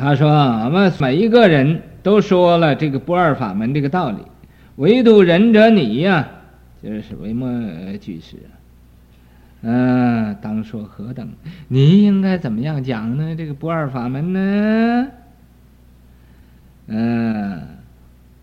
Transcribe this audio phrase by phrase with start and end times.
[0.00, 0.30] 他说
[0.64, 4.16] ：“我们每一个人都说了这个不二法门这个道理，
[4.76, 6.26] 唯独仁者你呀、
[6.82, 7.46] 就是维摩
[7.98, 8.38] 居士。
[9.60, 11.28] 嗯、当说何等？
[11.68, 13.36] 你应该怎么样讲呢？
[13.36, 15.06] 这个不二法门呢？
[16.86, 17.60] 嗯、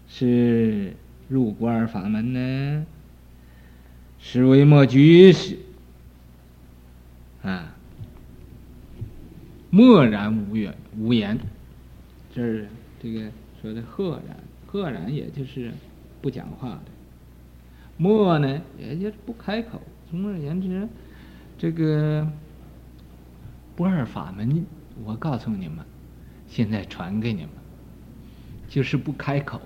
[0.07, 0.93] 是
[1.27, 2.85] 入不二法门呢？
[4.19, 5.57] 是维摩居士
[7.41, 7.73] 啊。”
[9.71, 11.37] 默然无言，无言，
[12.33, 12.67] 这是
[13.01, 13.29] 这个
[13.61, 15.71] 说的赫然，赫然也就是
[16.21, 16.81] 不讲话的。
[17.97, 19.81] 默呢，也就是不开口。
[20.09, 20.87] 总而言之，
[21.57, 22.27] 这个
[23.75, 24.65] 不二法门，
[25.03, 25.85] 我告诉你们，
[26.47, 27.49] 现在传给你们，
[28.67, 29.61] 就是不开口。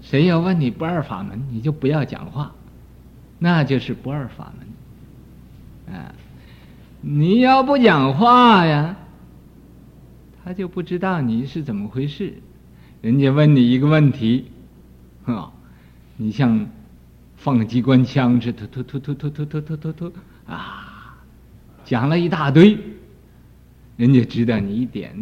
[0.00, 2.54] 谁要问你不二法门，你就不要讲话，
[3.38, 4.52] 那就是不二法
[5.86, 6.14] 门，啊。
[7.04, 8.96] 你要不讲话呀，
[10.44, 12.34] 他就不知道你是怎么回事。
[13.00, 14.46] 人家问你一个问题，
[15.24, 15.52] 啊，
[16.16, 16.68] 你像
[17.36, 20.12] 放机关枪似的，突突突突突突突突突
[20.46, 21.16] 啊，
[21.84, 22.78] 讲了一大堆，
[23.96, 25.14] 人家知道你一点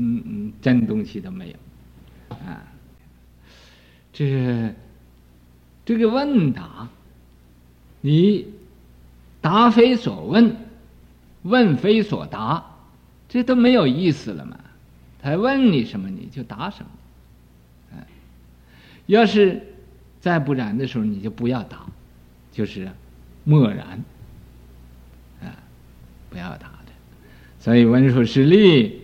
[0.61, 2.63] 真东西都没有，啊，
[4.13, 4.75] 这
[5.85, 6.89] 这个问答，
[8.01, 8.47] 你
[9.41, 10.57] 答非所问。
[11.43, 12.63] 问非所答，
[13.27, 14.59] 这都没有意思了嘛？
[15.23, 16.91] 他问你什么，你就答什么。
[17.95, 18.07] 哎，
[19.07, 19.63] 要是
[20.21, 21.87] 再不然的时候，你就不要答，
[22.53, 22.89] 就是
[23.45, 24.03] 默然，
[25.43, 25.57] 啊，
[26.31, 26.93] 不要答的。
[27.59, 29.01] 所以文殊师利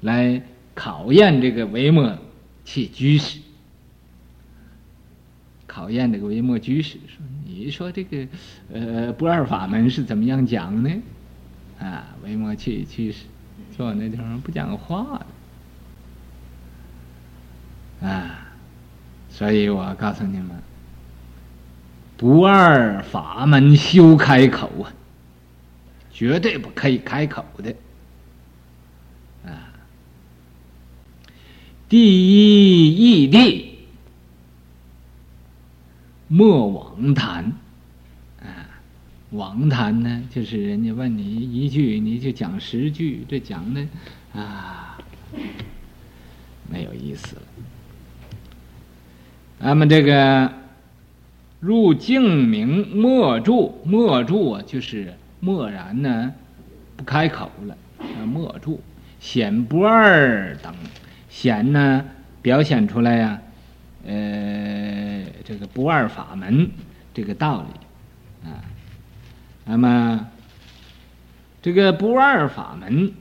[0.00, 0.42] 来
[0.74, 2.18] 考验这个维摩
[2.64, 3.40] 詰居士，
[5.66, 8.26] 考验这个维摩居士说：“你说这个
[8.72, 10.90] 呃不二法门是怎么样讲呢？”
[11.78, 13.24] 啊，维摩詰居士
[13.80, 15.24] 坐那地方不讲话
[18.02, 18.52] 啊，
[19.30, 20.50] 所以我告诉你们，
[22.18, 24.92] 不二法门休开口啊，
[26.12, 27.74] 绝对不可以开口的
[29.46, 29.72] 啊。
[31.88, 33.78] 第一义地，
[36.28, 37.50] 莫妄谈。
[39.30, 43.86] 王谈呢，就是人家问你一句，你就讲十句，这讲的
[44.34, 44.98] 啊，
[46.68, 47.42] 没有意思了。
[49.60, 50.52] 那么这个
[51.60, 56.34] 入静明默住，默住啊，就是默然呢，
[56.96, 57.76] 不开口了，
[58.26, 58.80] 默住
[59.20, 60.74] 显不二等，
[61.28, 62.04] 显呢
[62.42, 63.40] 表现出来呀、
[64.06, 66.68] 呃，这个不二法门
[67.14, 68.64] 这个道理啊。
[69.70, 70.26] 那么，
[71.62, 73.12] 这个不二法门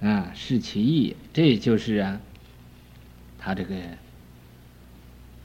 [0.00, 2.20] 啊，是其意，这就是啊，
[3.40, 3.74] 他这个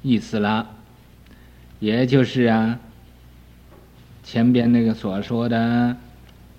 [0.04, 0.70] 意思了，
[1.80, 2.78] 也就是啊，
[4.24, 5.98] 前边那个所说的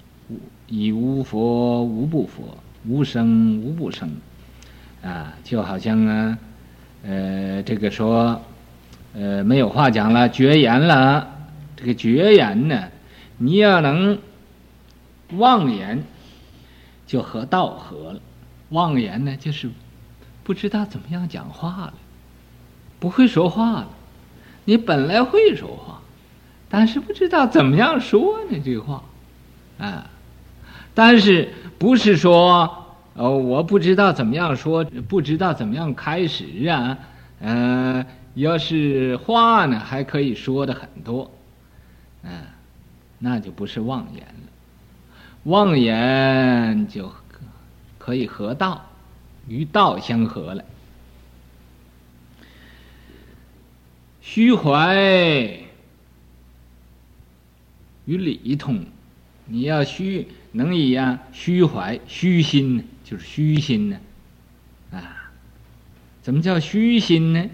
[0.67, 2.59] “以无佛无不佛，
[2.89, 4.11] 无生无不生”，
[5.01, 6.39] 啊，就好像啊，
[7.05, 8.43] 呃，这个说，
[9.15, 11.29] 呃，没有话讲了，绝言了。
[11.83, 12.91] 这个绝言呢，
[13.39, 14.21] 你要能
[15.33, 16.05] 妄言，
[17.09, 18.21] 就和道合了。
[18.69, 19.69] 妄言呢，就是
[20.45, 21.95] 不知道怎么样讲话了，
[23.01, 23.89] 不会说话了。
[24.65, 26.01] 你本来会说话，
[26.69, 28.61] 但是不知道怎么样说呢？
[28.65, 29.03] 这个话，
[29.79, 30.09] 啊，
[30.95, 36.97] 但是不是说哦，我不知道怎么样说，不知道怎么样开始啊？
[37.41, 41.29] 呃，要是话呢，还可以说的很多。
[42.23, 42.45] 嗯，
[43.19, 44.49] 那就不是妄言了。
[45.45, 47.13] 妄言就
[47.99, 48.91] 可以合道，
[49.49, 50.65] 与道相合了。
[54.21, 54.97] 虚怀
[58.05, 58.85] 与理通，
[59.47, 63.99] 你要虚能以呀、虚怀虚心呢，就是虚心呢。
[64.93, 65.33] 啊，
[66.23, 67.51] 怎么叫虚心呢？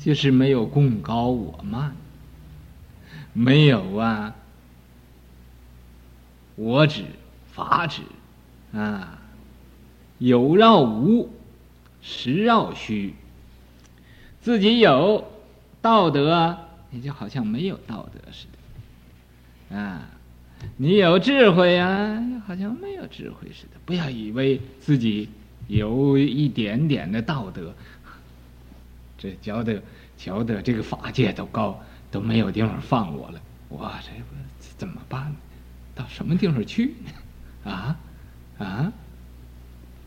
[0.00, 1.96] 就是没有贡高我慢。
[3.38, 4.34] 没有啊，
[6.54, 7.04] 我指
[7.52, 8.00] 法指
[8.72, 9.18] 啊，
[10.16, 11.30] 有绕无，
[12.00, 13.14] 实绕虚。
[14.40, 15.22] 自己有
[15.82, 16.56] 道德，
[16.88, 18.46] 你就好像没有道德似
[19.70, 20.08] 的啊。
[20.78, 23.78] 你有智慧啊，好像没有智慧似的。
[23.84, 25.28] 不要以为自己
[25.68, 27.74] 有一点点的道德，
[29.18, 29.82] 这觉得
[30.16, 31.78] 觉得这个法界都高。
[32.10, 34.10] 都没有地方放我了，我这
[34.76, 35.34] 怎么办
[35.94, 36.94] 到什么地方去
[37.64, 37.70] 呢？
[37.70, 37.96] 啊
[38.58, 38.92] 啊？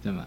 [0.02, 0.26] 怎么？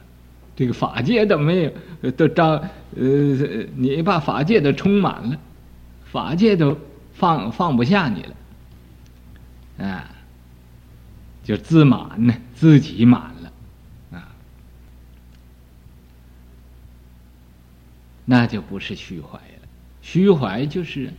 [0.54, 1.62] 这个法界都没
[2.02, 2.62] 有，都招
[2.94, 5.38] 呃，你把法界都充满了，
[6.04, 6.78] 法界都
[7.14, 10.10] 放放不下你了，啊，
[11.42, 13.52] 就自满呢，自己满了，
[14.18, 14.28] 啊，
[18.26, 19.68] 那就不是虚怀了。
[20.02, 21.10] 虚怀就是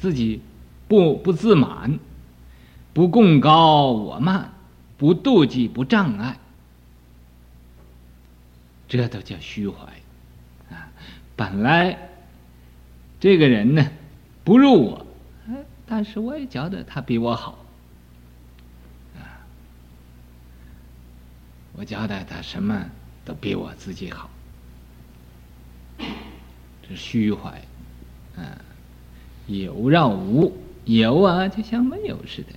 [0.00, 0.40] 自己
[0.88, 1.98] 不不自满，
[2.92, 4.52] 不贡高我慢，
[4.98, 6.38] 不妒忌，不障碍。
[8.86, 9.76] 这都叫虚怀，
[10.70, 10.92] 啊！
[11.34, 12.10] 本来
[13.18, 13.90] 这个人呢，
[14.44, 15.06] 不如我，
[15.86, 17.58] 但是我也觉得他比我好，
[19.16, 19.40] 啊！
[21.72, 22.88] 我觉得他什么
[23.24, 24.30] 都比我自己好，
[25.98, 27.50] 这虚怀，
[28.36, 28.44] 啊！
[29.46, 32.48] 有绕无，有啊，就像没有似的，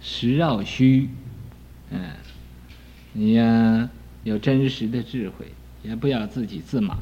[0.00, 1.08] 实绕虚，
[1.90, 2.00] 嗯、
[3.12, 3.90] 你呀。
[4.24, 5.46] 有真实的智慧，
[5.82, 6.96] 也不要自己自满，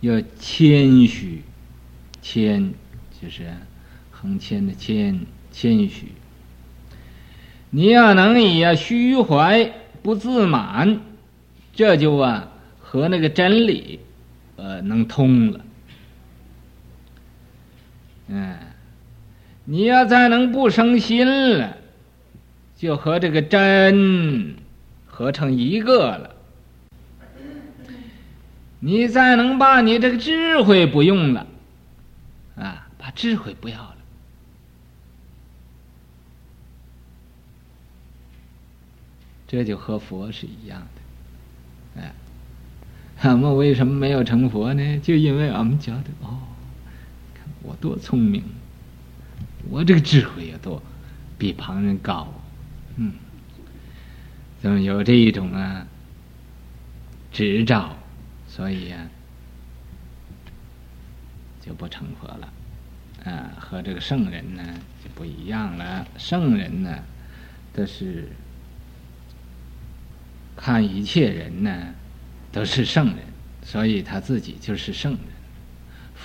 [0.00, 1.42] 要谦虚，
[2.22, 2.72] 谦
[3.20, 3.46] 就是
[4.10, 5.20] 横谦的谦，
[5.52, 6.06] 谦虚。
[7.68, 9.70] 你要能以啊虚怀
[10.02, 11.02] 不自满，
[11.74, 14.00] 这就啊和那个真理
[14.56, 15.60] 呃能通了。
[18.30, 18.56] 嗯，
[19.64, 21.76] 你要再能不生心了，
[22.76, 24.54] 就和这个真。
[25.06, 26.34] 合成一个了，
[28.78, 31.46] 你再能把你这个智慧不用了，
[32.56, 33.96] 啊，把智慧不要了，
[39.46, 42.14] 这就和佛是一样的，哎，
[43.20, 44.98] 俺们为什么没有成佛呢？
[45.00, 46.38] 就因为俺们觉得哦，
[47.62, 48.42] 我多聪明，
[49.68, 50.82] 我这个智慧也多，
[51.38, 52.32] 比旁人高，
[52.96, 53.12] 嗯。
[54.62, 55.86] 怎么有这一种啊
[57.32, 57.96] 执照，
[58.46, 59.08] 所以呀、啊、
[61.62, 62.52] 就不成佛了，
[63.24, 64.62] 啊，和这个圣人呢
[65.02, 66.06] 就不一样了。
[66.18, 66.98] 圣人呢
[67.72, 68.28] 都是
[70.56, 71.94] 看一切人呢
[72.52, 73.16] 都是圣人，
[73.62, 75.20] 所以他自己就是圣人。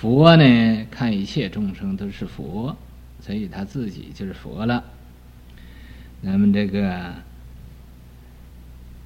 [0.00, 2.76] 佛呢看一切众生都是佛，
[3.20, 4.84] 所以他自己就是佛了。
[6.22, 7.12] 咱们这个。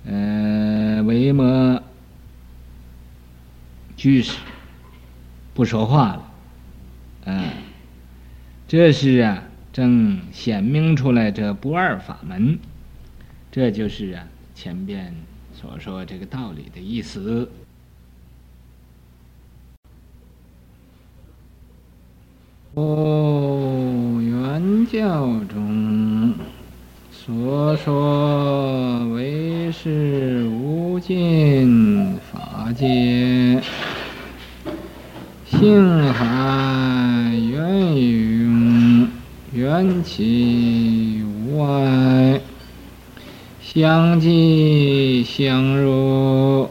[0.02, 1.82] 呃，维摩
[3.98, 4.38] 居士
[5.52, 6.32] 不说话了，
[7.26, 7.50] 嗯，
[8.66, 9.42] 这是啊，
[9.74, 12.58] 正显明出来这不二法门，
[13.52, 15.14] 这就是啊前边
[15.52, 17.52] 所说这个道理的意思。
[22.74, 26.34] 哦，原教中。
[27.10, 33.60] 所说为是无尽法界，
[35.44, 39.08] 性海源涌，
[39.52, 42.40] 缘起无碍，
[43.60, 46.68] 相继相入，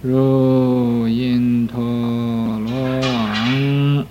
[0.00, 4.06] 如因陀罗网，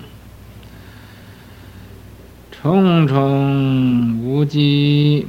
[2.61, 5.25] 重重无际。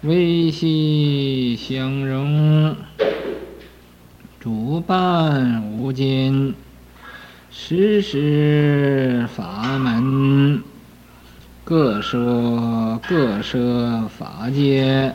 [0.00, 2.74] 微细相融，
[4.40, 6.54] 诸般无尽，
[7.50, 10.62] 时时法门，
[11.64, 15.14] 各说各设法界，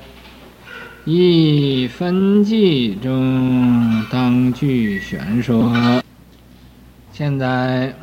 [1.03, 5.74] 一分际中当具玄说。
[7.12, 7.96] 现在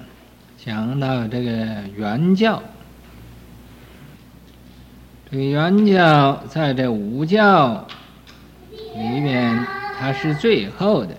[0.65, 1.51] 讲到这个
[1.95, 2.63] 原教。
[5.31, 7.87] 这个原教在这五教
[8.95, 9.67] 里面，
[9.99, 11.15] 它是最后的，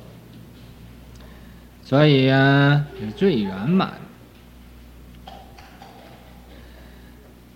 [1.84, 3.94] 所以啊是最圆满。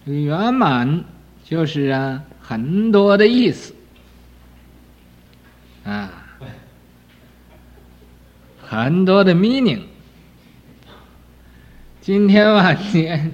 [0.05, 1.03] 这个圆满
[1.43, 3.73] 就是啊很多的意思
[5.85, 6.11] 啊，
[8.61, 9.88] 很多的 meaning。
[12.09, 13.31] 今天晚间。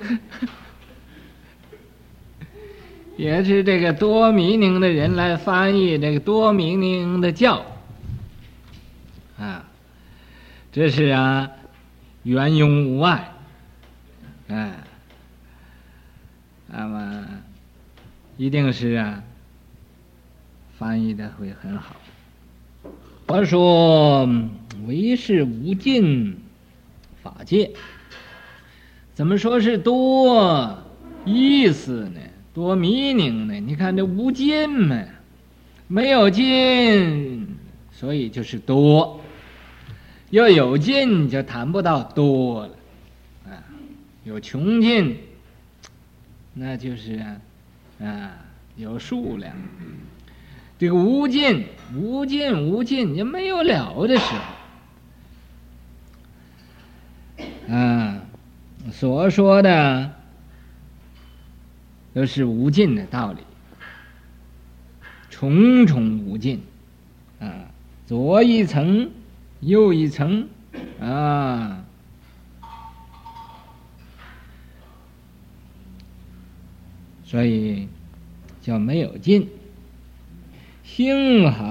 [3.16, 7.64] 也是这个多迷宁的人来翻译这个多迷宁的教，
[9.38, 9.64] 啊，
[10.70, 11.50] 这是啊，
[12.22, 13.32] 圆融无碍，
[14.48, 14.74] 啊，
[16.66, 17.24] 那么
[18.36, 19.22] 一定是啊，
[20.76, 21.96] 翻译的会很好。
[23.26, 24.28] 佛说
[24.86, 26.36] 唯是无尽
[27.22, 27.70] 法界，
[29.18, 30.78] 怎么说是多
[31.24, 32.20] 意思呢？
[32.54, 33.54] 多 meaning 呢？
[33.54, 34.96] 你看这无尽嘛，
[35.88, 37.56] 没有尽，
[37.90, 39.20] 所以就是多。
[40.30, 42.70] 要有尽就谈不到多了，
[43.46, 43.58] 啊，
[44.22, 45.16] 有穷尽，
[46.54, 47.40] 那就是啊，
[48.00, 48.30] 啊，
[48.76, 49.52] 有数量。
[50.78, 54.32] 这个无尽，无尽，无尽，也没有了的时
[57.36, 57.44] 候，
[57.74, 58.22] 啊，
[58.90, 60.12] 所说的。
[62.14, 63.38] 都是无尽的道理，
[65.30, 66.60] 重重无尽，
[67.38, 67.70] 啊，
[68.06, 69.10] 左一层，
[69.60, 70.48] 右一层，
[71.00, 71.84] 啊，
[77.22, 77.88] 所以
[78.62, 79.48] 叫没有尽，
[80.82, 81.64] 星海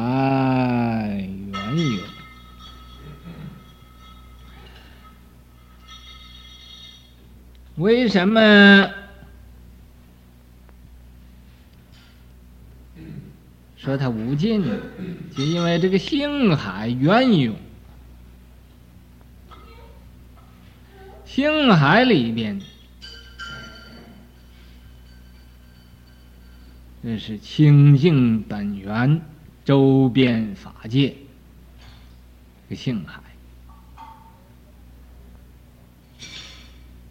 [7.77, 8.91] 为什么？
[13.77, 14.75] 说它无尽呢，
[15.35, 17.55] 就因为这个星海渊涌，
[21.23, 22.59] 星海里边，
[27.03, 29.21] 这是清净本源，
[29.63, 31.15] 周边法界，
[32.67, 33.21] 这个星海，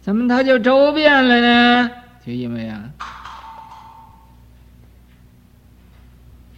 [0.07, 1.91] 怎么它就周遍了呢？
[2.25, 2.89] 就因为啊。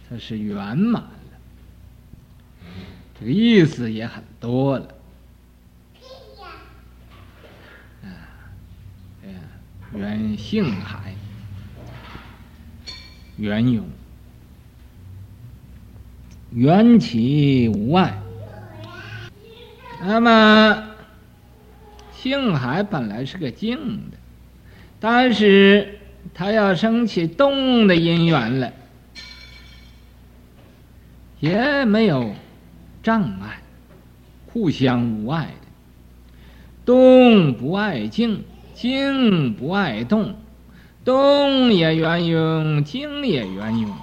[0.08, 1.10] 它是圆满了，
[3.18, 4.86] 这个意思也很多了。
[8.04, 8.06] 啊，
[9.24, 9.38] 哎呀，
[9.96, 11.12] 缘性海，
[13.36, 13.84] 缘涌，
[16.52, 18.16] 缘起无碍。
[20.02, 20.89] 那么，
[22.20, 23.78] 性海本来是个静
[24.10, 24.18] 的，
[25.00, 26.00] 但是
[26.34, 28.70] 它要生起动的因缘了。
[31.38, 32.34] 也没有
[33.02, 33.62] 障碍，
[34.52, 35.66] 互相无碍的，
[36.84, 40.36] 动不爱静，静不爱动，
[41.02, 43.96] 动也缘涌，静也缘涌，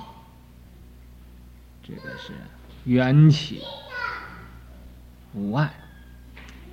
[1.87, 2.33] 这个是
[2.85, 3.61] 缘起
[5.35, 5.71] 无碍，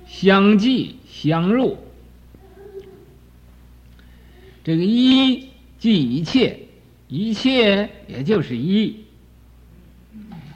[0.07, 1.77] 相继相入，
[4.65, 5.47] 这个一
[5.79, 6.59] 即一切，
[7.07, 8.97] 一切也就是一。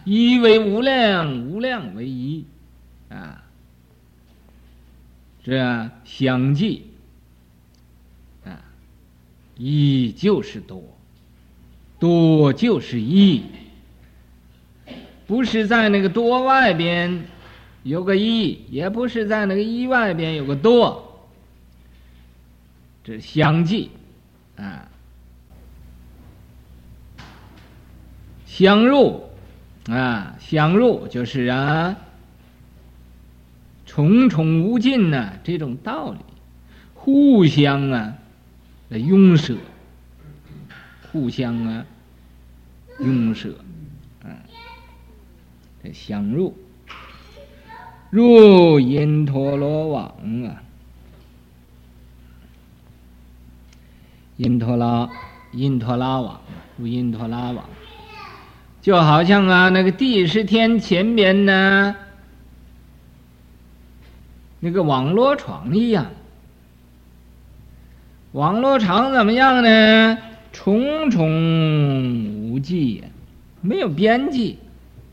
[0.03, 2.43] 一为无量，无量为一，
[3.07, 3.41] 啊，
[5.41, 6.87] 这相继，
[8.43, 8.59] 啊，
[9.55, 10.83] 一就是多，
[11.99, 13.43] 多就是一，
[15.25, 17.23] 不是在那个多外边
[17.83, 21.29] 有个一，也不是在那个一外边有个多，
[23.03, 23.89] 这相继，
[24.55, 24.87] 啊，
[28.45, 29.27] 相入。
[29.85, 31.95] 啊，相入就是啊，
[33.87, 36.19] 重重无尽呐、这种道理，
[36.93, 38.13] 互相啊
[38.87, 39.57] 的拥舍，
[41.11, 41.83] 互相啊
[42.99, 43.55] 拥舍，
[44.21, 44.29] 啊，
[45.81, 46.55] 这相入，
[48.09, 50.05] 入因陀罗网
[50.45, 50.63] 啊，
[54.37, 55.07] 因陀拉，
[55.51, 56.41] 因陀拉网，
[56.77, 57.63] 入因陀拉网。
[58.81, 61.95] 就好像啊，那个第十天前边呢，
[64.59, 66.07] 那个网络床一样。
[68.31, 70.17] 网络床怎么样呢？
[70.51, 73.07] 重重无际呀，
[73.61, 74.57] 没有边际，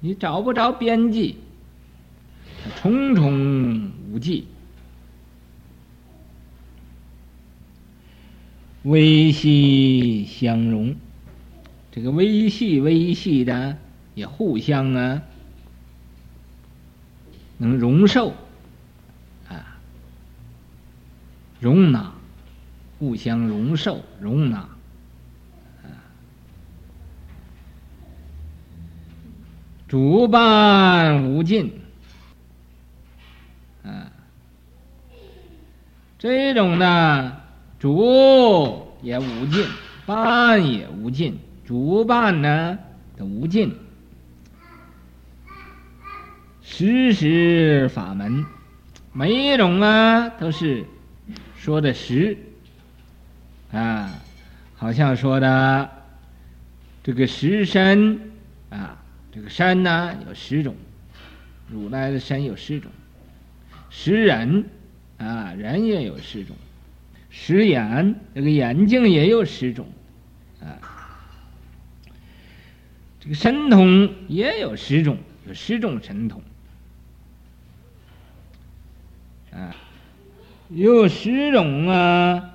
[0.00, 1.36] 你找不着边际，
[2.86, 4.46] 重重无际，
[8.84, 10.94] 微细相融。
[11.90, 13.76] 这个微细微细的
[14.14, 15.22] 也互相啊，
[17.58, 18.32] 能容受。
[19.48, 19.78] 啊，
[21.58, 22.14] 容纳，
[23.00, 24.58] 互相容受容纳。
[24.58, 25.90] 啊，
[29.88, 31.72] 诸般无尽。
[36.18, 37.36] 这种呢，
[37.78, 39.66] 主也无尽，
[40.06, 41.38] 般也无尽。
[41.66, 42.78] 诸般呢
[43.16, 43.76] 的无尽，
[46.62, 48.46] 实时法门，
[49.12, 50.84] 每一种啊都是
[51.58, 52.38] 说的实
[53.72, 54.12] 啊，
[54.76, 55.90] 好像说的
[57.02, 58.30] 这个实身
[58.70, 58.96] 啊，
[59.32, 60.76] 这个山呢有十种，
[61.68, 62.92] 如来的山有十种，
[63.90, 64.64] 十人
[65.18, 66.54] 啊人也有十种，
[67.30, 69.86] 十眼，这个眼睛也有十种，
[70.60, 70.76] 啊，
[73.20, 76.42] 这个神通也有十种，有十种神通，
[79.52, 79.74] 啊，
[80.68, 82.54] 有十种啊，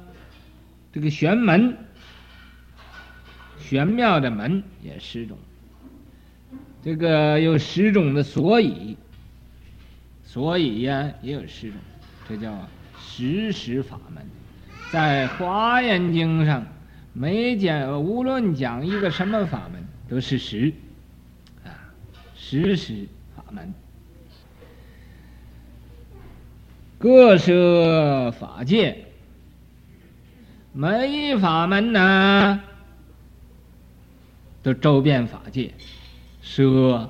[0.94, 1.78] 这个玄门，
[3.60, 5.38] 玄妙的门也十种，
[6.84, 8.98] 这个有十种的所以，
[10.24, 11.78] 所以呀也有十种，
[12.32, 12.58] 这叫
[12.98, 14.26] 十时法门。
[14.90, 16.66] 在《华严经》上，
[17.12, 20.72] 每讲无论讲一个什么法门，都是十，
[21.66, 21.92] 啊，
[22.34, 23.74] 十时法门，
[26.98, 29.04] 各设法界，
[30.72, 32.62] 每一法门呢，
[34.64, 35.74] 都周遍法界，
[36.42, 37.10] 摄，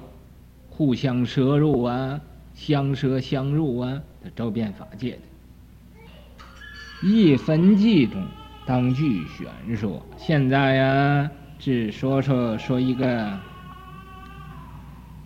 [0.72, 2.20] 互相摄入啊，
[2.56, 7.08] 相摄相入啊，他周遍法界的。
[7.08, 8.24] 一分偈中，
[8.66, 10.06] 当具玄说。
[10.18, 13.40] 现在呀，只说说说一个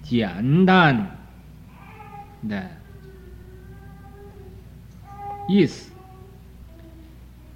[0.02, 1.06] 简单
[2.48, 2.70] 的
[5.50, 5.92] 意思。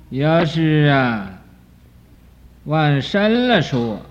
[0.09, 1.39] 要是啊，
[2.65, 4.01] 往深了说，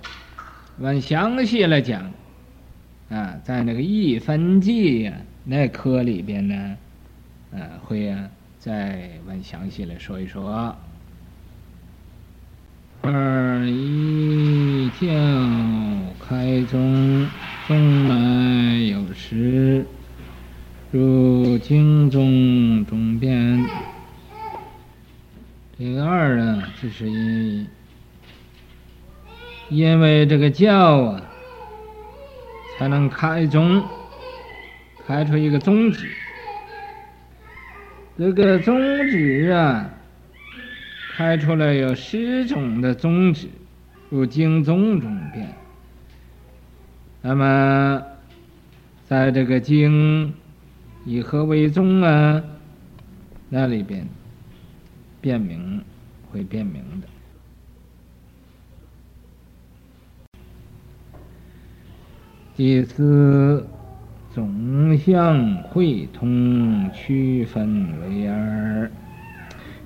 [0.78, 2.10] 往详细了讲，
[3.10, 5.12] 啊，在那个一分偈呀
[5.44, 6.76] 那科里边呢，
[7.52, 8.30] 啊，会啊。
[8.58, 10.76] 再问详细来说一说。
[13.02, 15.06] 二一教
[16.18, 17.26] 开宗，
[17.68, 19.86] 宗来有时，
[20.90, 23.64] 入经中中变。
[25.78, 27.68] 这个二啊，这是因
[29.70, 31.22] 因为这个教啊，
[32.76, 33.82] 才能开宗，
[35.06, 36.10] 开出一个宗旨。
[38.18, 38.76] 这个宗
[39.08, 39.88] 旨啊，
[41.12, 43.46] 开出来有十种的宗旨，
[44.10, 45.54] 如经宗中变。
[47.22, 48.02] 那么，
[49.06, 50.34] 在这个经
[51.04, 52.42] 以何为宗啊？
[53.48, 54.04] 那里边
[55.20, 55.80] 辨明
[56.32, 57.06] 会辨明的。
[62.56, 63.64] 第四。
[64.38, 68.88] 总相会通，区分为二：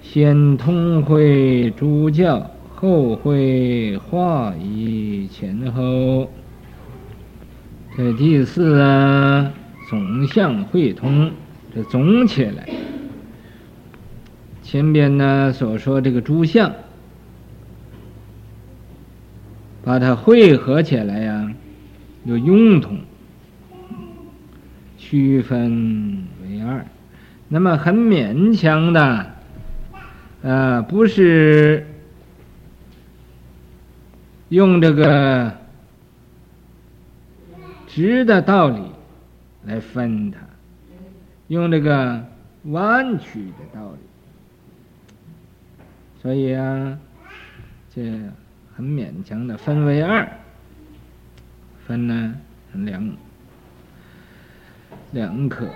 [0.02, 6.30] 先通会诸教，后会化一前后。
[7.96, 9.54] 这第四啊，
[9.88, 11.30] 总相会通，
[11.74, 12.68] 这总起来，
[14.62, 16.70] 前边呢所说这个诸相，
[19.82, 21.50] 把它汇合起来呀，
[22.26, 22.98] 有用通。
[25.12, 26.86] 区分为二，
[27.48, 29.26] 那么很勉强的，
[30.40, 31.86] 呃，不是
[34.48, 35.52] 用这个
[37.86, 38.80] 直的道理
[39.66, 40.38] 来分它，
[41.48, 42.24] 用这个
[42.62, 43.98] 弯曲的道理，
[46.22, 46.98] 所以啊，
[47.94, 48.02] 这
[48.74, 50.26] 很勉强的分为二，
[51.86, 52.34] 分呢
[52.72, 53.14] 两。
[55.12, 55.68] 两可，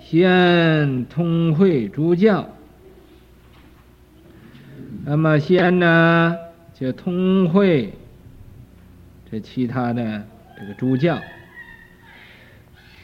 [0.00, 2.48] 先通会诸教，
[5.04, 6.34] 那么先呢
[6.72, 7.92] 就通会
[9.30, 10.24] 这其他的
[10.58, 11.18] 这个诸教，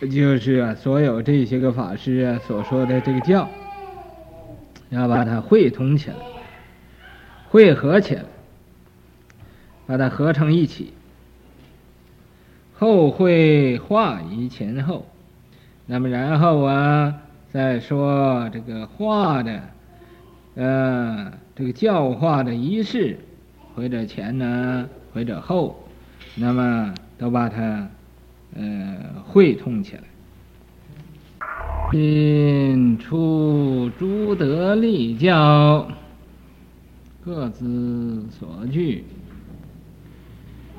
[0.00, 3.46] 就是啊所有这些个法师啊所说的这个教，
[4.88, 6.16] 要把它汇通起来，
[7.50, 8.24] 汇合起来，
[9.86, 10.94] 把它合成一起，
[12.72, 15.06] 后会化于前后。
[15.86, 17.14] 那么然后啊，
[17.52, 19.62] 再说这个化的，
[20.54, 23.18] 呃，这个教化的仪式，
[23.74, 25.78] 或者前呢，或者后，
[26.36, 27.86] 那么都把它，
[28.56, 30.02] 呃，会通起来。
[31.92, 35.86] 今出诸德立教，
[37.22, 39.04] 各自所具，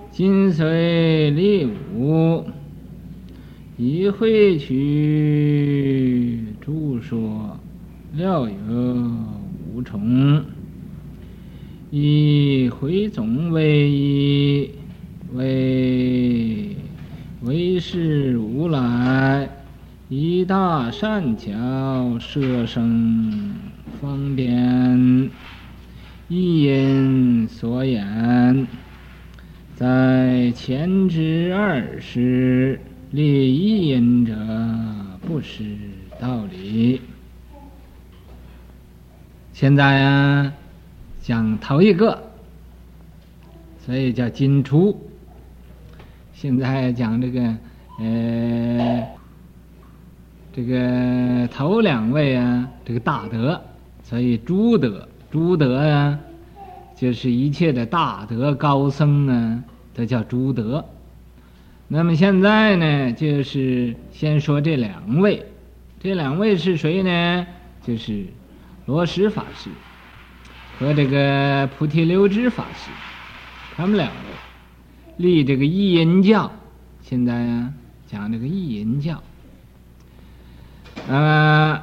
[0.09, 2.43] 今随立五。
[3.77, 7.59] 以会取诸说，
[8.13, 8.53] 料有
[9.73, 10.41] 无从。
[11.91, 14.69] 以会总为一，
[15.33, 16.75] 为
[17.41, 19.49] 为是如来，
[20.07, 23.53] 以大善巧舍生
[24.01, 25.29] 方便，
[26.29, 28.65] 一因所言，
[29.75, 32.79] 在前之二时。
[33.11, 34.35] 立一因者，
[35.25, 35.63] 不失
[36.19, 36.99] 道理。
[39.53, 40.53] 现在啊，
[41.21, 42.21] 讲头一个，
[43.85, 44.99] 所以叫金初。
[46.33, 47.55] 现在讲这个，
[47.99, 49.07] 呃，
[50.51, 53.61] 这个头两位啊，这个大德，
[54.03, 56.19] 所以朱德，朱德啊，
[56.97, 59.63] 就是一切的大德高僧呢，
[59.93, 60.83] 都叫朱德。
[61.95, 65.45] 那么现在呢，就是先说这两位，
[66.01, 67.47] 这两位是谁呢？
[67.81, 68.25] 就是
[68.85, 69.69] 罗什法师
[70.77, 72.91] 和这个菩提流支法师，
[73.77, 74.15] 他们两位。
[75.15, 76.51] 立这个一因教，
[77.01, 77.71] 现在啊
[78.07, 79.23] 讲这个一因教，
[81.07, 81.81] 呃，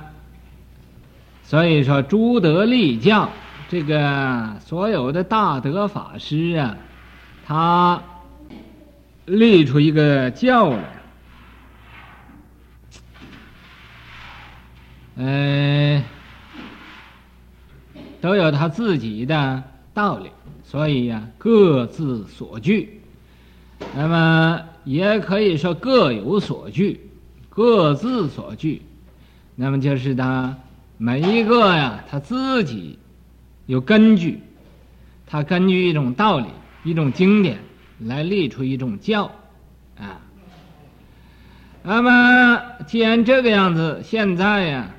[1.43, 3.31] 所以说诸德立教，
[3.71, 6.77] 这个所有的大德法师啊，
[7.47, 8.03] 他
[9.27, 11.03] 立出一个教来，
[15.17, 16.05] 呃，
[18.21, 19.63] 都有他自己的
[19.95, 20.31] 道理，
[20.65, 23.01] 所以呀，各自所据。
[23.95, 27.09] 那么也可以说各有所据，
[27.49, 28.83] 各自所据。
[29.55, 30.57] 那么就是他
[30.99, 32.99] 每一个呀，他自己
[33.67, 34.41] 有根据，
[35.27, 36.47] 他根据一种道理、
[36.85, 37.59] 一种经典
[38.05, 39.31] 来立出一种教
[39.99, 40.21] 啊。
[41.83, 44.91] 那么既然这个样子，现在呀，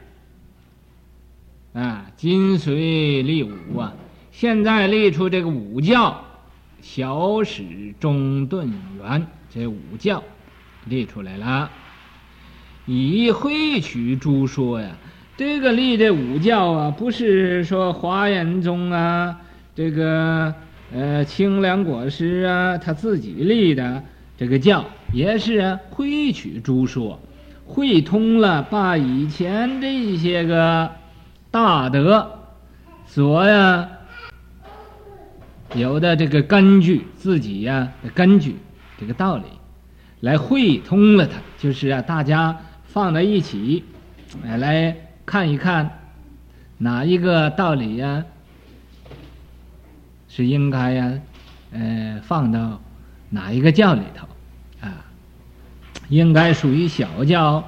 [1.74, 3.94] 啊，今隋立五啊，
[4.32, 6.24] 现在立出这个五教。
[6.82, 10.22] 小始中顿圆这五教
[10.84, 11.72] 立出来了，
[12.86, 14.90] 以会取诸说呀。
[15.38, 19.40] 这个立这五教啊，不是说华严宗啊，
[19.74, 20.54] 这个
[20.94, 24.04] 呃清凉果师啊，他自己立的
[24.38, 27.20] 这个教，也是啊会取诸说，
[27.66, 30.92] 会通了，把以前这些个
[31.50, 32.40] 大德
[33.08, 33.90] 所呀。
[35.76, 38.58] 有的这个根据自己呀、根据
[39.00, 39.46] 这个道理，
[40.20, 43.84] 来会通了它，就是啊，大家放在一起，
[44.44, 45.90] 来来看一看，
[46.78, 48.24] 哪一个道理呀、
[50.36, 51.20] 是应该呀、
[51.74, 52.82] 呃，放到
[53.30, 54.28] 哪一个教里头，
[54.82, 55.06] 啊，
[56.10, 57.64] 应该属于小教，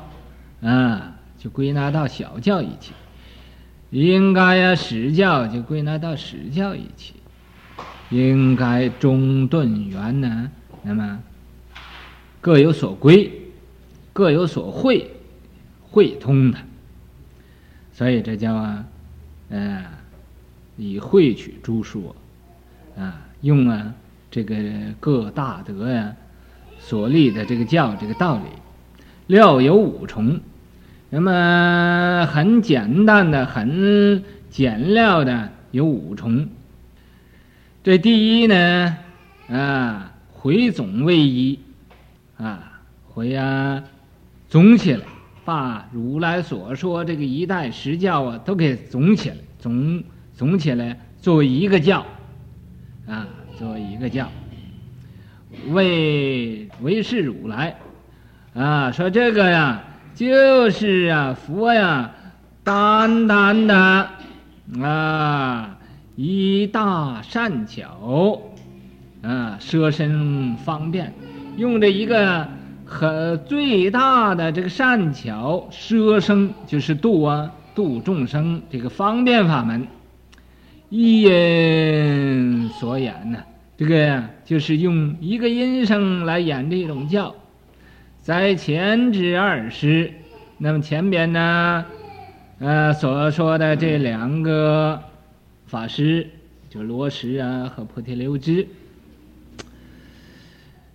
[0.63, 2.91] 啊，就归纳到小教一起；
[3.91, 7.13] 应该呀，史教就归纳到史教一起。
[8.09, 10.49] 应该中顿圆呢？
[10.81, 11.19] 那么
[12.41, 13.31] 各有所归，
[14.11, 15.11] 各有所会，
[15.83, 16.57] 会通的。
[17.93, 18.85] 所以这叫啊，
[19.49, 19.85] 呃，
[20.77, 22.15] 以会取诸说，
[22.97, 23.93] 啊，用啊
[24.31, 24.55] 这个
[24.99, 26.13] 各大德呀、
[26.79, 28.43] 所立的这个教这个道理，
[29.27, 30.39] 料有五重。
[31.09, 36.47] 那么很简单的、很简料的有五重。
[37.83, 38.97] 这第一呢，
[39.47, 41.59] 啊，回总为一，
[42.37, 43.83] 啊，回啊，
[44.49, 45.05] 总起来，
[45.45, 50.03] 把如来所说这个一代十教啊，都给总起来，总
[50.33, 52.05] 总起来作为一个教，
[53.07, 54.27] 啊，作为一个教，
[55.69, 57.75] 为为是如来，
[58.53, 62.11] 啊，说这个呀，就是啊，佛呀，
[62.63, 64.09] 单单的，
[64.81, 65.71] 啊。
[66.17, 68.41] 一大善巧，
[69.21, 71.13] 啊，舍身方便，
[71.57, 72.47] 用这一个
[72.85, 79.85] 很最大的这个善巧舍生，就是度啊度众生这个方便法门。
[80.89, 83.43] 一音所演呢，
[83.77, 87.35] 这个就是用一个音声来演这种教，
[88.21, 90.13] 在前之二师，
[90.57, 91.85] 那么前边呢，
[92.59, 95.01] 呃所说的这两个。
[95.67, 96.29] 法师
[96.69, 98.67] 就罗什啊和菩提流支，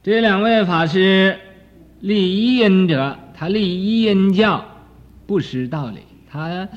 [0.00, 1.36] 这两位法师
[1.98, 4.64] 立一因者，他立一因教，
[5.26, 5.98] 不失道理，
[6.30, 6.68] 他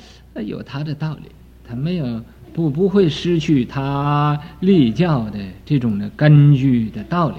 [0.42, 1.30] 有他的道理，
[1.64, 2.06] 他没有
[2.54, 7.36] 不不会失去他立教的这种的根据的道理。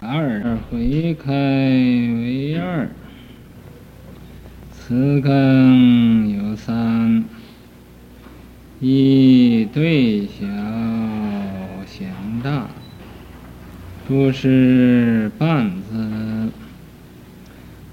[0.00, 2.88] 二回开为二，
[4.72, 7.24] 词根有三。
[8.80, 10.44] 一对小
[11.86, 12.08] 显
[12.42, 12.68] 大，
[14.06, 16.50] 诸是半字，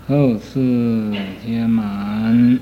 [0.05, 1.13] 后四
[1.45, 2.59] 皆满，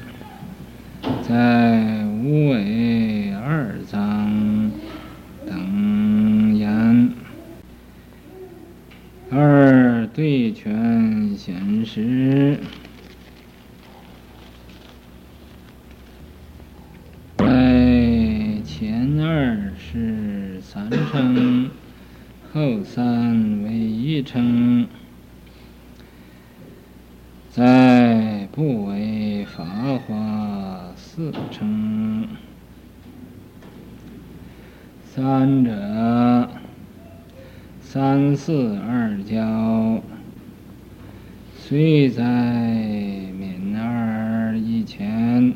[1.28, 4.72] 在无为二章
[5.48, 7.14] 等言，
[9.32, 12.60] 二对权显实。
[18.64, 21.70] 前二是三称，
[22.54, 24.88] 后三为一称，
[27.50, 29.64] 在不为法
[30.06, 30.59] 华。
[31.20, 32.26] 四称。
[35.04, 36.50] 三者，
[37.82, 40.02] 三四二教，
[41.58, 45.54] 虽在泯二一前，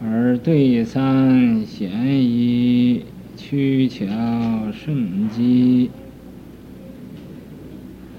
[0.00, 1.90] 而对三显
[2.22, 3.04] 一，
[3.36, 4.06] 曲巧
[4.72, 5.90] 顺机，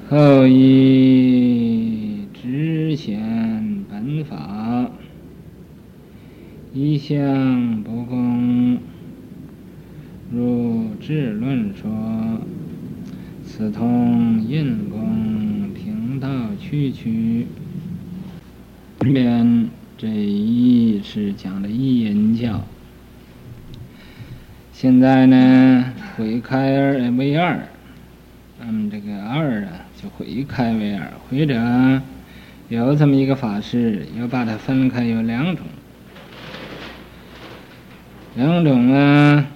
[0.09, 4.91] 后一直显本法，
[6.77, 8.77] 一向不共。
[10.29, 11.89] 入智论说，
[13.45, 16.27] 此通印共平道
[16.59, 17.47] 去去。
[18.99, 22.61] 这边这一是讲的一因教，
[24.73, 27.69] 现在呢回开为二，
[28.59, 32.01] 那么这个二啊就回开为二，或者
[32.67, 35.65] 有这么一个法师，要把它分开有两种，
[38.35, 39.47] 两种啊。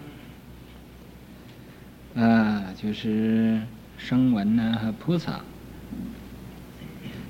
[2.16, 3.62] 啊，就是
[3.98, 5.40] 声闻呢和菩萨，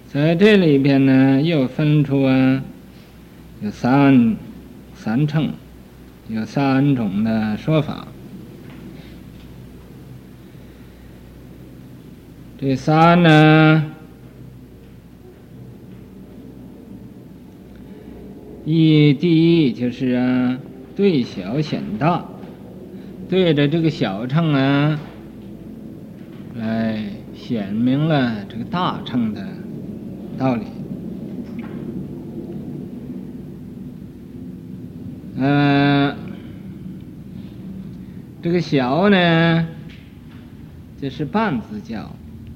[0.07, 2.63] 在这里边呢又分出啊，
[3.61, 4.35] 有三
[4.95, 5.51] 三乘，
[6.27, 8.07] 有三种的说法。
[12.59, 13.91] 这三呢，
[18.65, 20.57] 一第一就是啊，
[20.99, 22.25] 对小显大。
[23.29, 24.99] 对着这个小秤啊，
[26.55, 27.01] 来
[27.33, 29.47] 显明了这个大秤的
[30.37, 30.65] 道理。
[35.37, 36.13] 嗯、
[38.41, 39.65] 这个小呢，
[41.01, 42.09] 就是半字教；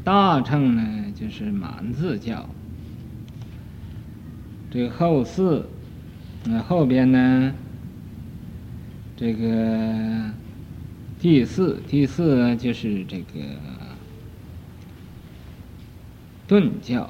[0.03, 0.83] 大乘呢，
[1.15, 2.45] 就是满字教。
[4.69, 5.65] 这个后四，
[6.43, 7.53] 那后边呢，
[9.15, 10.31] 这个。
[11.19, 13.39] 第四，第四就是这个
[16.45, 17.09] 顿教，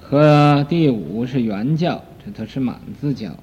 [0.00, 3.36] 和第五是圆教，这都是满字教。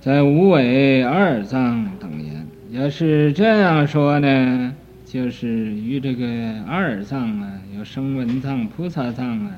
[0.00, 9.56] 在无为二藏等言，要是这样说呢，就是与这个二藏啊，有声闻藏、菩萨藏啊，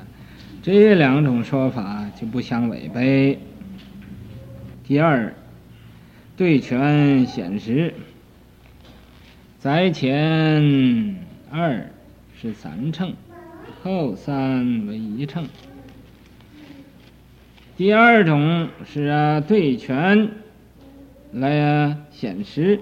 [0.65, 3.37] 这两种说法就不相违背。
[4.83, 5.31] 第二，
[6.35, 7.93] 对权显实，
[9.59, 11.17] 在前
[11.51, 11.87] 二
[12.41, 13.13] 是三乘，
[13.83, 15.47] 后三为一乘。
[17.77, 20.31] 第二种是啊，对权
[21.31, 22.79] 来啊显实，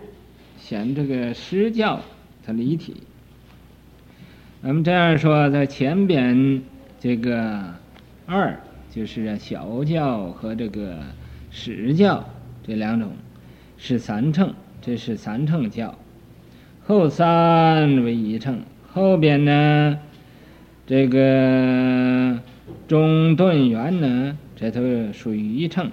[0.57, 1.99] 显这个实教
[2.45, 3.03] 它离体。
[4.61, 6.61] 那么这样说，在前边
[7.03, 7.61] 这个
[8.25, 8.57] 二
[8.89, 10.99] 就是小教和这个。
[11.55, 12.23] 实教
[12.65, 13.11] 这两种
[13.77, 15.95] 是三乘，这是三乘教，
[16.87, 18.61] 后三为一乘，
[18.91, 19.99] 后边呢，
[20.87, 22.39] 这个
[22.87, 25.91] 中顿圆呢，这都属于一乘，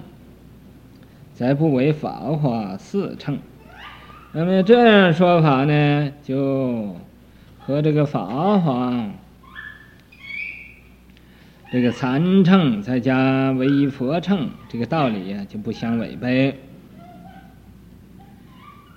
[1.35, 3.37] 再不为法华四乘。
[4.31, 6.95] 那么这样说法呢，就
[7.59, 9.11] 和这个法华。
[11.71, 16.59] 这个三乘再加唯一佛乘，这个道理呀就不相违背。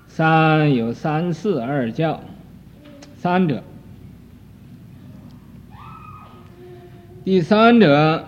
[0.08, 2.20] 三有三四二教，
[3.16, 3.62] 三者，
[7.24, 8.26] 第三者，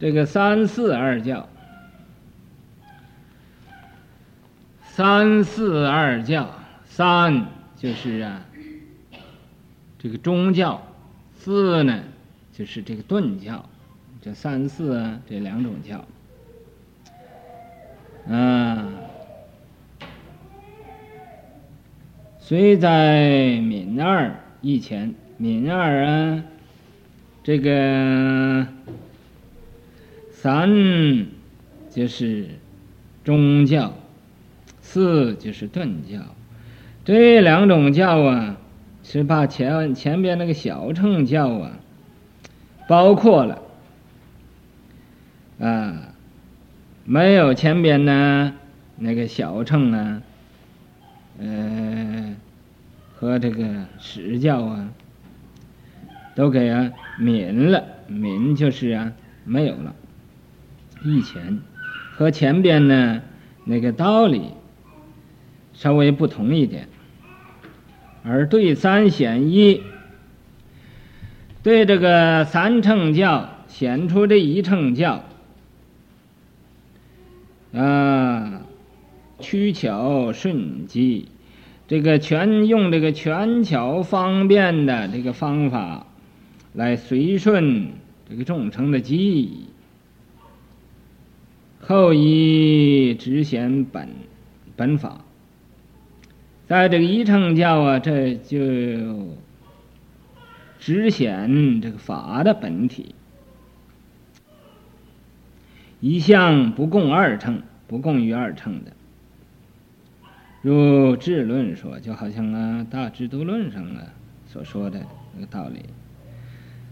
[0.00, 1.48] 这个三四二教，
[4.82, 6.50] 三四二教，
[6.84, 7.46] 三
[7.76, 8.44] 就是啊，
[9.96, 10.82] 这个中教，
[11.36, 12.00] 四呢？
[12.58, 13.64] 就是这个顿教，
[14.20, 16.04] 这三四啊，这两种教，
[18.28, 18.88] 啊，
[22.40, 26.42] 虽在泯二以前，泯二啊，
[27.44, 28.66] 这个
[30.32, 31.28] 三
[31.92, 32.48] 就是
[33.22, 33.94] 中教，
[34.80, 36.18] 四就是顿教，
[37.04, 38.58] 这两种教啊，
[39.04, 41.78] 是把前前边那个小乘教啊。
[42.88, 43.62] 包括了，
[45.60, 46.14] 啊，
[47.04, 48.54] 没有前边呢
[48.96, 50.22] 那个小乘啊，
[51.38, 52.34] 呃，
[53.14, 54.88] 和这个实教啊，
[56.34, 56.70] 都给
[57.20, 59.12] 泯了，泯就是啊
[59.44, 59.94] 没有了。
[61.04, 61.60] 以前
[62.14, 63.20] 和前边呢
[63.64, 64.52] 那个道理
[65.74, 66.88] 稍微不同一点，
[68.24, 69.82] 而对三显一，
[71.68, 75.22] 对这个三乘教显出这一乘教，
[77.74, 78.62] 啊，
[79.38, 81.28] 曲巧顺机，
[81.86, 86.06] 这个全用这个全巧方便的这个方法
[86.72, 87.88] 来随顺
[88.30, 89.66] 这个众生的机。
[91.80, 94.08] 后一直显本
[94.74, 95.22] 本法，
[96.66, 98.56] 在这个一乘教啊，这就
[100.78, 103.14] 直显这个法的本体。
[106.00, 108.92] 一向不共二乘，不共于二乘的。
[110.62, 114.02] 如智论说，就好像啊《大智度论》上啊
[114.46, 115.00] 所说的
[115.34, 115.80] 那个道理，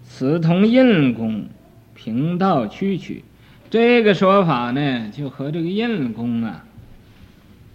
[0.02, 1.46] 此同印功，
[1.94, 3.22] 平道区曲。
[3.70, 6.64] 这个说法呢，就和这个印功啊，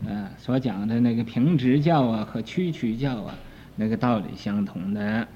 [0.05, 3.35] 呃，所讲的那个平直教啊和曲曲教啊，
[3.75, 5.27] 那个道理相同的。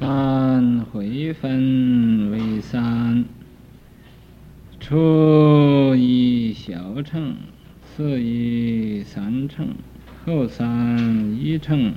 [0.00, 3.24] 按回分为三：
[4.78, 7.34] 初一小乘，
[7.82, 9.66] 次一三乘，
[10.24, 11.94] 后三一乘。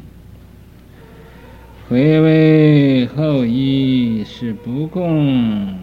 [1.88, 5.76] 回为后一是不共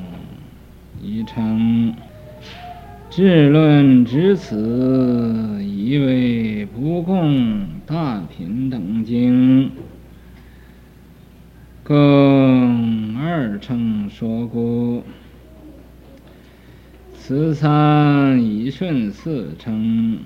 [1.00, 1.94] 一乘，
[3.08, 9.70] 智论至此以为不共大平等经，
[11.88, 15.02] 共二乘说故，
[17.14, 20.18] 此三一顺四乘。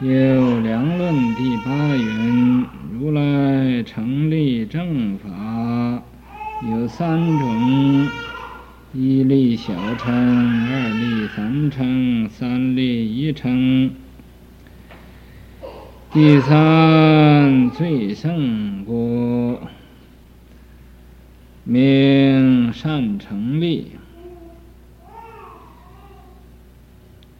[0.00, 6.02] 有量论第八云：如来成立正法
[6.68, 8.08] 有三种：
[8.92, 13.92] 一立小乘，二立三乘，三立一乘。
[16.12, 19.60] 第三最胜故，
[21.64, 23.92] 名善成立。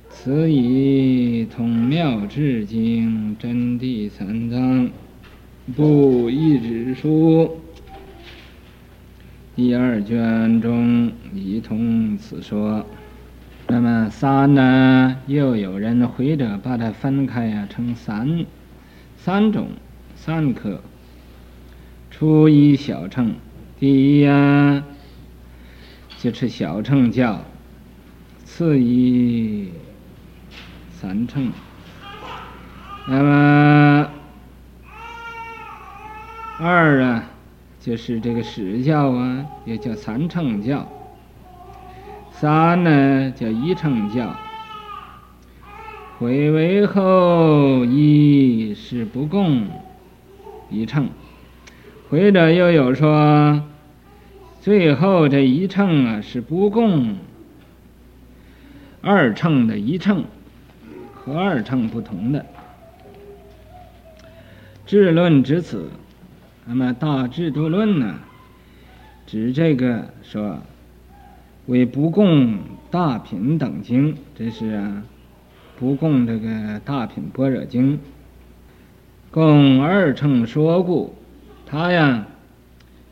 [0.09, 4.91] 此以通妙至经真谛三藏
[5.77, 7.59] 不一之书
[9.55, 12.87] 第二卷中已通此说。
[13.69, 15.17] 那么三呢？
[15.27, 18.47] 又有人回者把它分开呀、成三
[19.17, 19.69] 三种
[20.15, 20.81] 三科。
[22.11, 23.35] 初一小乘，
[23.85, 24.83] 第一呀，
[26.19, 27.45] 就是小乘教，
[28.43, 29.69] 次一。
[30.91, 31.53] 三乘，
[33.07, 34.09] 那么
[36.59, 37.25] 二啊，
[37.79, 40.91] 就是这个实教啊，也叫三乘教。
[42.31, 44.35] 三呢叫一乘教。
[46.19, 49.69] 回为后一是不共
[50.71, 51.11] 一乘，
[52.09, 53.63] 或者又有说，
[54.65, 57.19] 最后这一乘啊是不共
[59.03, 60.25] 二乘的一乘。
[61.13, 62.47] 和二乘不同的
[64.87, 65.91] 智论指此，
[66.65, 68.21] 那么大智度论呢，
[69.27, 70.59] 指这个说
[71.67, 72.59] 为不共
[72.91, 75.03] 大品等经，这是啊
[75.79, 78.01] 不共这个大品般若经，
[79.31, 81.15] 共二乘说故，
[81.67, 82.27] 他呀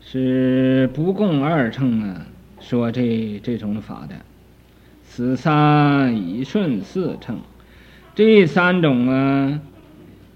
[0.05, 2.25] 是不共二乘啊
[2.59, 4.15] 说这这种法的，
[5.03, 7.39] 此三一顺四乘。
[8.15, 9.59] 这三种啊，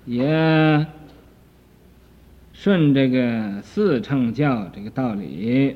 [0.05, 0.87] 也
[2.53, 5.75] 顺这个四乘教这个道理。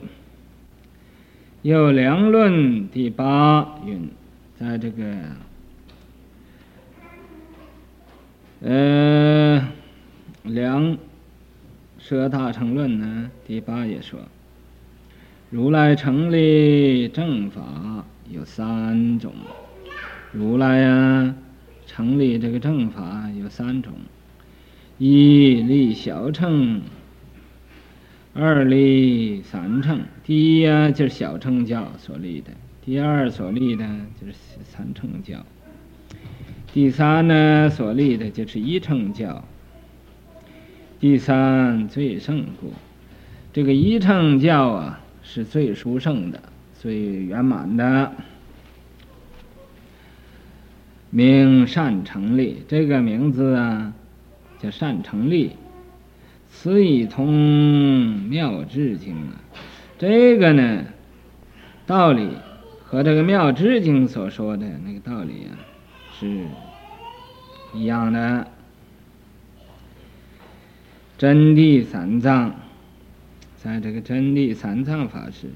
[1.61, 4.09] 有量论第八云，
[4.59, 5.03] 在这个
[8.61, 9.67] 呃
[10.41, 10.97] 量
[12.03, 14.19] 摄大乘论呢，第八也说，
[15.51, 19.31] 如来成立正法有三种，
[20.31, 21.35] 如来呀、
[21.85, 23.93] 成立这个正法有三种：
[24.97, 26.81] 一立小乘，
[28.33, 30.01] 二立三乘。
[30.23, 32.49] 第一呀，就是小乘教所立的；
[32.83, 33.85] 第二所立的，
[34.19, 34.33] 就是
[34.63, 35.37] 三乘教；
[36.73, 39.45] 第三呢，所立的就是一乘教。
[41.01, 42.73] 第三最胜故，
[43.51, 46.39] 这个一乘教啊，是最殊胜的、
[46.79, 48.11] 最圆满的。
[51.09, 53.93] 名善成立，这个名字啊，
[54.59, 55.53] 叫善成立。
[56.51, 57.33] 此以通
[58.29, 59.41] 妙智经啊，
[59.97, 60.83] 这个呢，
[61.87, 62.29] 《道理
[62.85, 65.57] 和这个《妙智经》所说的那个道理啊，
[66.19, 66.45] 是
[67.73, 68.45] 一样的。
[71.21, 72.51] 真谛三藏，
[73.55, 75.49] 在这个真谛三藏法师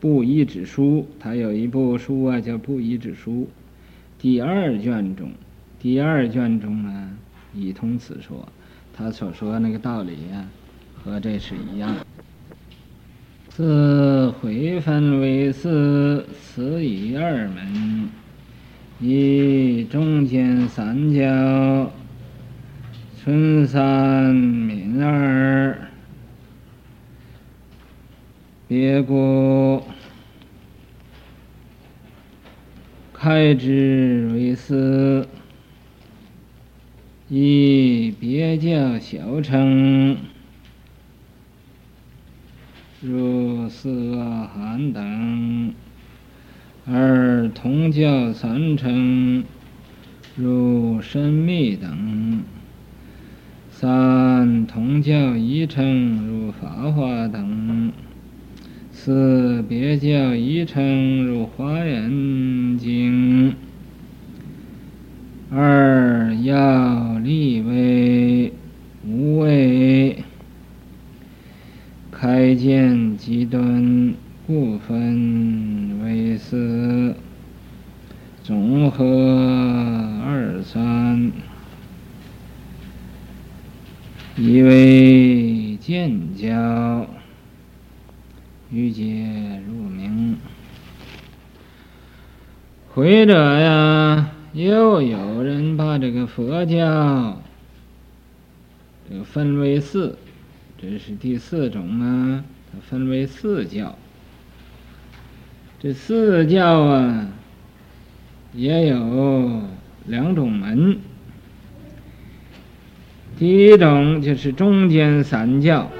[0.00, 3.32] 布衣之书，他有一部书啊，叫《布衣之书》，
[4.18, 5.30] 第二卷中，
[5.78, 7.10] 第二卷中呢，
[7.54, 8.48] 已通此说，
[8.96, 10.48] 他所说那个道理呀、啊，
[11.04, 11.94] 和这是一样。
[13.50, 18.08] 自回分为四，此以二门，
[19.00, 21.92] 一中间三角。
[23.24, 25.78] 春三泯二，
[28.66, 29.84] 别故，
[33.12, 35.28] 开之为四。
[37.28, 40.16] 一别教小乘，
[43.00, 45.70] 如四阿寒等；
[46.88, 49.44] 而同教三乘，
[50.34, 52.42] 如深密等。
[53.82, 57.90] 三同教一乘如法华等，
[58.92, 63.56] 四别教一乘如华严经。
[65.50, 68.52] 二要立位
[69.04, 70.22] 无位，
[72.12, 74.14] 开见极端，
[74.46, 77.16] 故分为四，
[78.44, 79.04] 总和
[80.24, 81.32] 二三。
[84.34, 87.06] 一为见教，
[88.70, 89.02] 欲解
[89.68, 90.38] 入明。
[92.94, 97.42] 或者呀，又有人把这个佛教
[99.06, 100.16] 这个分为四，
[100.80, 103.98] 这是第四种啊，它分为四教。
[105.78, 107.28] 这四教啊，
[108.54, 109.60] 也有
[110.06, 110.98] 两种门。
[113.42, 115.90] 第一种就是中间三教，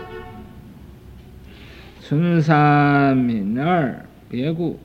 [2.00, 4.78] 春三泯二别故。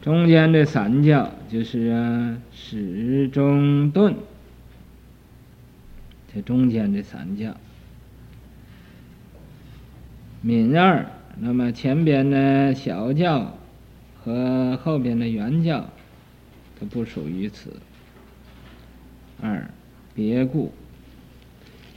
[0.00, 4.14] 中间这三教就是始终顿，
[6.32, 7.56] 这中间这三教。
[10.44, 11.04] 泯二，
[11.40, 13.58] 那么前边的小教
[14.22, 15.84] 和后边的圆教，
[16.78, 17.72] 它不属于此。
[19.44, 19.68] 二
[20.14, 20.72] 别故，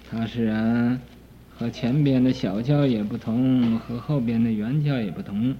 [0.10, 1.00] 它是啊，
[1.56, 5.54] 和前边的小教也不同，和后边的圆教也不同。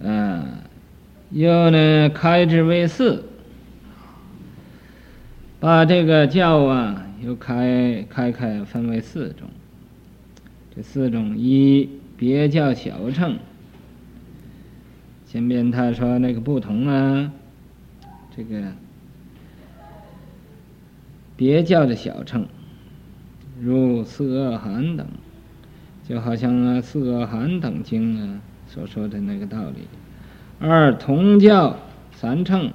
[0.00, 0.44] 嗯、
[1.30, 3.22] 又呢开之为四，
[5.60, 9.48] 把这个教啊又开开开分为四种。
[10.74, 13.38] 这四种一别教小乘，
[15.28, 17.30] 前边他说那个不同啊，
[18.36, 18.72] 这个。
[21.36, 22.46] 别教的小乘，
[23.60, 25.06] 如四阿含等，
[26.08, 29.86] 就好像啊四阿含等经啊所说的那个道理。
[30.58, 31.76] 二同教
[32.12, 32.72] 三乘，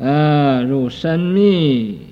[0.00, 2.06] 啊如深密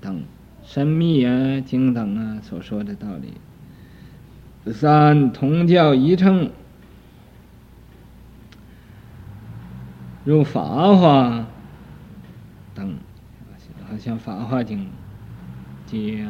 [0.00, 0.22] 等
[0.62, 4.72] 深密啊经等啊所说的道理。
[4.72, 6.50] 三同教一乘，
[10.24, 11.46] 如法华。
[12.80, 12.96] 等，
[13.88, 14.78] 好像《法华经》
[15.84, 16.24] 及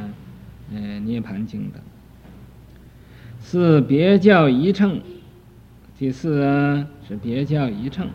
[0.73, 1.81] 呃《涅槃经》等。
[3.39, 5.01] 四别教一乘，
[5.99, 8.09] 第四啊是别教一乘，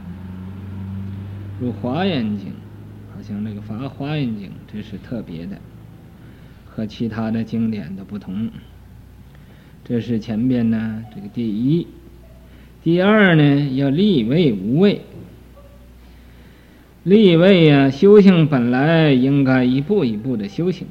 [1.59, 2.49] 如《华严经》，
[3.15, 5.57] 好像那个《法华严经》，这是特别的，
[6.67, 8.49] 和其他的经典的不同。
[9.83, 11.87] 这是前边呢这个第一，
[12.83, 15.01] 第二呢要立位无位。
[17.05, 20.87] 立位呀，修行本来应该一步一步的修行。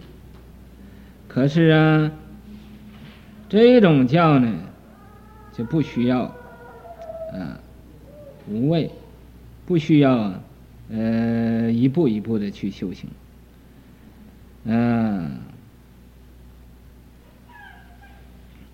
[1.27, 2.13] 可是啊，
[3.49, 4.55] 这种教呢，
[5.53, 6.21] 就不需要
[7.33, 7.59] 啊
[8.49, 8.93] 无位，
[9.67, 10.41] 不需要
[10.89, 13.11] 呃一步一步的去修行。
[14.67, 15.31] 嗯、啊，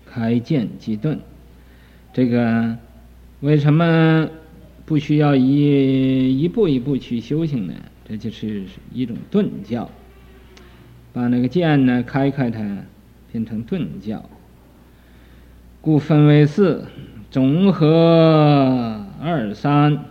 [0.05, 1.19] 开见即顿，
[2.13, 2.77] 这个
[3.39, 4.29] 为什么？
[4.91, 7.73] 不需要一一步一步去修行呢，
[8.03, 9.89] 这就是一种顿教，
[11.13, 12.59] 把那个见呢开开它，
[13.31, 14.21] 变成顿教，
[15.79, 16.85] 故分为四，
[17.29, 20.03] 总和二三，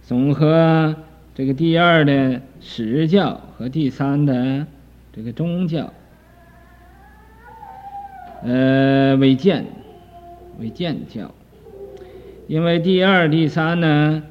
[0.00, 0.96] 总和
[1.34, 4.66] 这个第二的实教和第三的
[5.12, 5.92] 这个中教，
[8.42, 9.66] 呃，为剑，
[10.58, 11.30] 为剑教，
[12.48, 14.22] 因为第二、第三呢，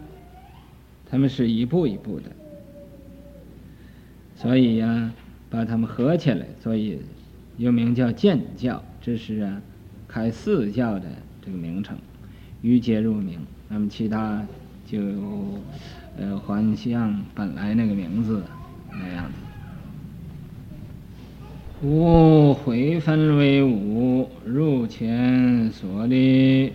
[1.10, 2.32] 他们是一步一步的，
[4.36, 5.12] 所以呀、
[5.50, 7.00] 把他们合起来，所以
[7.58, 9.62] 又名叫渐教，这是啊，
[10.08, 11.06] 开四教的
[11.46, 11.98] 这个名称，
[12.62, 13.40] 于皆入名。
[13.68, 14.46] 那么其他
[14.86, 15.00] 就
[16.18, 18.42] 呃，还像本来那个名字
[18.92, 19.34] 那样子。
[21.86, 26.72] 五会分为五，入前所立。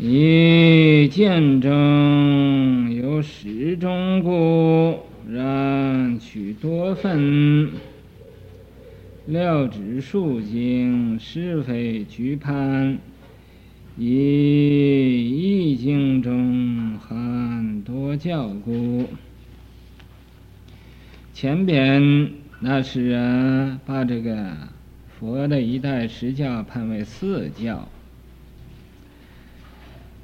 [0.00, 7.70] 以见中有十中故，然取多分。
[9.26, 12.98] 料指数经，是非局判。
[13.96, 19.04] 以一经中含多教故。
[21.34, 22.30] 前边。
[22.60, 24.52] 那是啊，把这个
[25.16, 27.88] 佛的一代十教判为四教，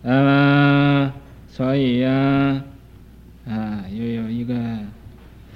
[0.05, 1.15] 那么
[1.49, 2.63] 所以呀，
[3.49, 4.55] 啊，又有一个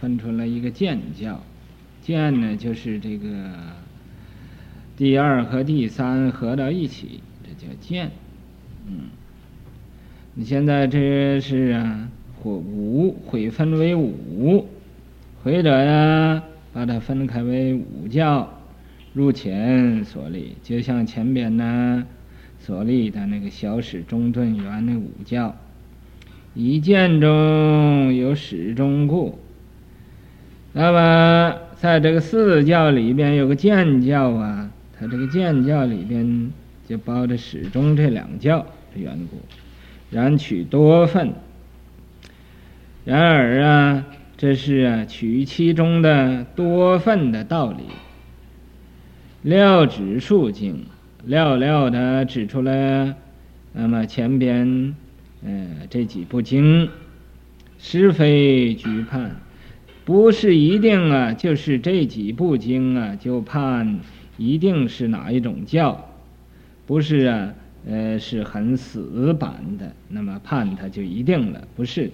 [0.01, 1.41] 分出来一个剑教，
[2.01, 3.29] 剑呢就是这个
[4.97, 8.11] 第二和第三合到一起，这叫剑。
[8.89, 9.11] 嗯，
[10.33, 12.09] 你现在这是啊，
[12.43, 14.67] 或五会分为五，
[15.45, 16.43] 或者呀。
[16.71, 18.61] 把它分开为五教，
[19.13, 22.07] 入前所立，就像前边呢
[22.59, 25.57] 所立的那个小始终顿圆那五教。
[26.55, 29.39] 一见中有始终故，
[30.73, 36.51] 那么在这个四教里边有个渐教啊，它这个渐教里边
[36.87, 38.59] 就包着始终这两教
[38.95, 39.39] 的缘故，
[40.11, 41.33] 然取多份。
[43.05, 44.05] 然而啊。
[44.41, 47.83] 这是啊，取其中的多份的道理。
[49.43, 50.87] 料指数经，
[51.29, 53.15] 料料的指出来，
[53.75, 54.97] 那么前边，
[55.45, 56.89] 呃，这几部经，
[57.79, 59.37] 是非拘判，
[60.07, 64.01] 不是一定啊，就是这几部经啊，就判
[64.39, 66.15] 一定是哪一种教，
[66.87, 67.53] 不是啊，
[67.87, 72.13] 呃，是很死板的，那么判它就一定了，不是的。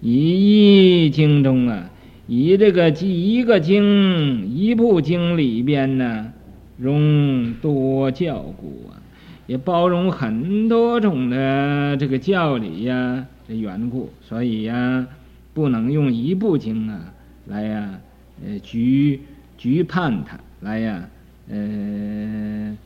[0.00, 1.90] 以一经中啊，
[2.28, 6.32] 以这个记一个经一部经里边呢，
[6.78, 9.02] 容多教故啊，
[9.46, 15.06] 也包容很多种的这个教理呀的缘故，所以呀，
[15.54, 17.12] 不能用一部经啊
[17.46, 18.00] 来呀，
[18.44, 19.20] 呃，局
[19.56, 21.08] 局判它来呀，
[21.48, 22.76] 呃，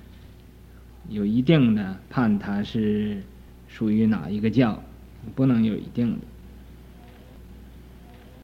[1.10, 3.22] 有一定的判它是
[3.68, 4.82] 属于哪一个教，
[5.34, 6.18] 不能有一定的。